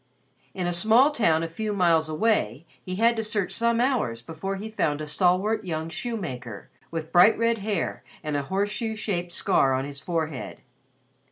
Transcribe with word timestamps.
In 0.55 0.65
a 0.65 0.73
small 0.73 1.11
town 1.11 1.43
a 1.43 1.47
few 1.47 1.73
miles 1.73 2.09
away 2.09 2.65
he 2.83 2.95
had 2.95 3.15
to 3.17 3.23
search 3.23 3.51
some 3.51 3.79
hours 3.79 4.23
before 4.23 4.55
he 4.55 4.67
found 4.71 4.99
a 4.99 5.05
stalwart 5.05 5.63
young 5.63 5.89
shoemaker 5.89 6.69
with 6.89 7.11
bright 7.11 7.37
red 7.37 7.59
hair 7.59 8.03
and 8.23 8.35
a 8.35 8.41
horseshoe 8.41 8.95
shaped 8.95 9.31
scar 9.31 9.73
on 9.75 9.85
his 9.85 10.01
forehead. 10.01 10.61